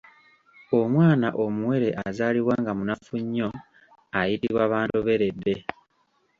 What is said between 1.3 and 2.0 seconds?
omuwere